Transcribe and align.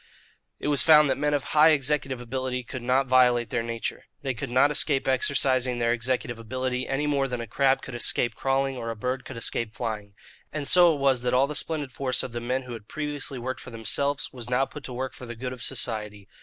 It 0.57 0.67
was 0.67 0.81
found 0.81 1.11
that 1.11 1.15
men 1.19 1.35
of 1.35 1.43
high 1.53 1.69
executive 1.69 2.19
ability 2.19 2.63
could 2.63 2.81
not 2.81 3.05
violate 3.05 3.51
their 3.51 3.61
nature. 3.61 4.05
They 4.23 4.33
could 4.33 4.49
not 4.49 4.71
escape 4.71 5.07
exercising 5.07 5.77
their 5.77 5.93
executive 5.93 6.39
ability, 6.39 6.87
any 6.87 7.05
more 7.05 7.27
than 7.27 7.39
a 7.39 7.45
crab 7.45 7.83
could 7.83 7.93
escape 7.93 8.33
crawling 8.33 8.75
or 8.77 8.89
a 8.89 8.95
bird 8.95 9.25
could 9.25 9.37
escape 9.37 9.75
flying. 9.75 10.15
And 10.51 10.67
so 10.67 10.91
it 10.95 10.97
was 10.99 11.21
that 11.21 11.35
all 11.35 11.45
the 11.45 11.53
splendid 11.53 11.91
force 11.91 12.23
of 12.23 12.31
the 12.31 12.41
men 12.41 12.63
who 12.63 12.73
had 12.73 12.87
previously 12.87 13.37
worked 13.37 13.61
for 13.61 13.69
themselves 13.69 14.31
was 14.33 14.49
now 14.49 14.65
put 14.65 14.83
to 14.85 14.93
work 14.93 15.13
for 15.13 15.27
the 15.27 15.35
good 15.35 15.53
of 15.53 15.61
society. 15.61 16.27